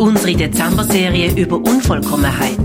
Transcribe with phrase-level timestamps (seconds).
[0.00, 2.58] Unsere Dezember-Serie über Unvollkommenheit.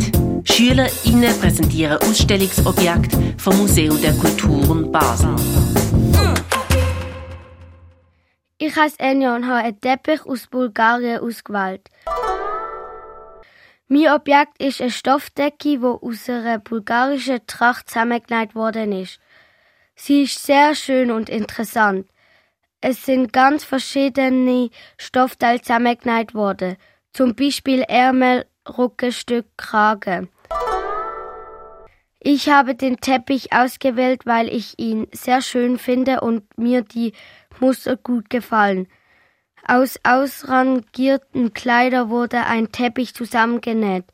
[0.46, 5.36] SchülerInnen präsentieren Ausstellungsobjekte vom Museum der Kulturen Basel.
[8.58, 11.90] Ich heiße Enja und habe einen Teppich aus Bulgarien ausgewählt.
[13.90, 19.20] Mein Objekt ist eine Stoffdecke, die aus einer bulgarischen Tracht zusammengenäht worden ist.
[19.94, 22.08] Sie ist sehr schön und interessant.
[22.80, 26.78] Es sind ganz verschiedene Stoffteile zusammengenäht worden,
[27.16, 28.46] zum Beispiel Ärmel,
[28.78, 30.28] Rückenstück, Kragen.
[32.20, 37.14] Ich habe den Teppich ausgewählt, weil ich ihn sehr schön finde und mir die
[37.62, 38.88] Muster gut gefallen.
[39.66, 44.06] Aus ausrangierten Kleidern wurde ein Teppich zusammengenäht,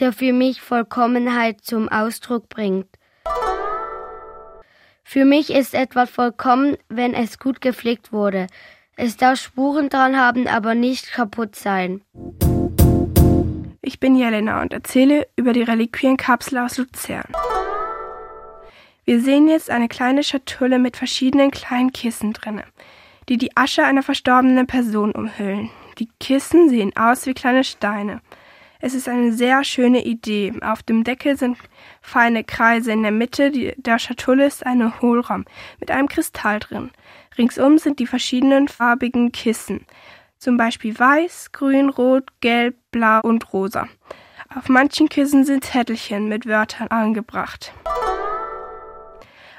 [0.00, 2.88] der für mich Vollkommenheit zum Ausdruck bringt.
[5.04, 8.48] Für mich ist etwas vollkommen, wenn es gut gepflegt wurde.
[9.02, 12.02] Es darf Spuren dran haben, aber nicht kaputt sein.
[13.80, 17.24] Ich bin Jelena und erzähle über die Reliquienkapsel aus Luzern.
[19.06, 22.64] Wir sehen jetzt eine kleine Schatulle mit verschiedenen kleinen Kissen drinne
[23.30, 25.70] die die Asche einer verstorbenen Person umhüllen.
[25.98, 28.20] Die Kissen sehen aus wie kleine Steine.
[28.82, 30.54] Es ist eine sehr schöne Idee.
[30.62, 31.58] Auf dem Deckel sind
[32.00, 32.92] feine Kreise.
[32.92, 35.44] In der Mitte der Schatulle ist ein Hohlraum
[35.78, 36.90] mit einem Kristall drin.
[37.36, 39.86] Ringsum sind die verschiedenen farbigen Kissen.
[40.38, 43.86] Zum Beispiel weiß, grün, rot, gelb, blau und rosa.
[44.54, 47.74] Auf manchen Kissen sind Zettelchen mit Wörtern angebracht.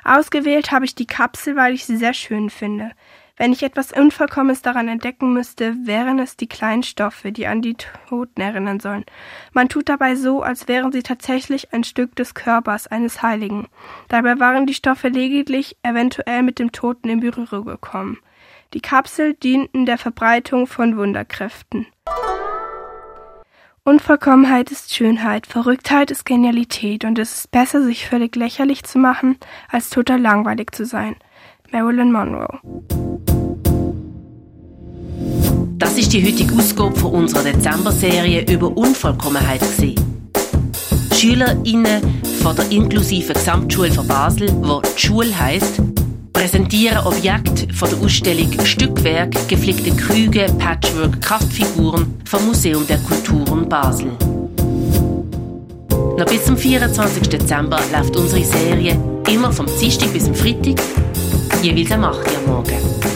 [0.03, 2.91] Ausgewählt habe ich die Kapsel, weil ich sie sehr schön finde.
[3.37, 7.75] Wenn ich etwas Unvollkommenes daran entdecken müsste, wären es die kleinen Stoffe, die an die
[7.75, 9.05] Toten erinnern sollen.
[9.53, 13.67] Man tut dabei so, als wären sie tatsächlich ein Stück des Körpers eines Heiligen.
[14.09, 18.19] Dabei waren die Stoffe lediglich eventuell mit dem Toten in Berührung gekommen.
[18.73, 21.87] Die Kapsel dienten der Verbreitung von Wunderkräften.
[23.83, 29.37] Unvollkommenheit ist Schönheit, Verrücktheit ist Genialität und es ist besser, sich völlig lächerlich zu machen,
[29.69, 31.15] als total langweilig zu sein.
[31.71, 32.59] Marilyn Monroe.
[35.81, 39.61] Das ist die heutige Ausgabe von unserer Dezember-Serie über Unvollkommenheit.
[41.11, 45.81] SchülerInnen von der inklusiven Gesamtschule von Basel, wo die Schule heisst,
[46.33, 54.11] präsentieren Objekte von der Ausstellung Stückwerk, gepflegte Krüge, Patchwork, Kraftfiguren vom Museum der Kulturen Basel.
[55.89, 57.27] Noch bis zum 24.
[57.27, 60.79] Dezember läuft unsere Serie immer vom Dienstag bis zum Freitag
[61.63, 63.10] jeweils am 8 Uhr morgen.